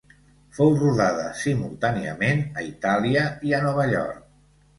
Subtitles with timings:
[0.57, 4.27] Fou rodada simultàniament a Itàlia i a Nova York.